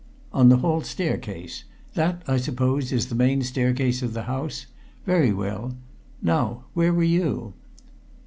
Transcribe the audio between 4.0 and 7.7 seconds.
of the house? Very well. Now where were you?"